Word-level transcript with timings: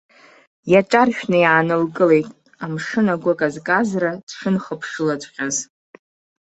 Иаҿаршәны 0.71 1.37
иаанылкылеит, 1.41 2.29
амшын 2.63 3.07
агәы 3.13 3.33
казказра 3.39 4.11
дшынхԥшылаҵәҟьаз. 4.27 5.55